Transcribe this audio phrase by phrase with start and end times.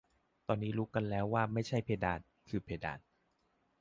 [0.47, 2.19] ตอนนี้รู้กันแล้วว่าไม่ใช่ เพดาน
[2.49, 2.99] คือเพดาน